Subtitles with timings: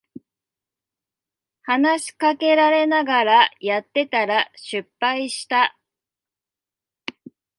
[1.61, 5.77] 話しかけられながらやってたら失敗した